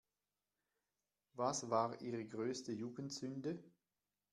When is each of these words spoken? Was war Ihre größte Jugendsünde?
Was 1.35 1.69
war 1.69 2.01
Ihre 2.01 2.25
größte 2.25 2.71
Jugendsünde? 2.71 3.63